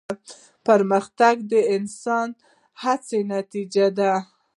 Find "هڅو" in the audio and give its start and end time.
2.81-3.17